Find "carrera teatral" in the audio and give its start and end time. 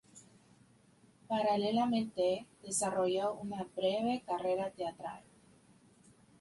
4.25-5.21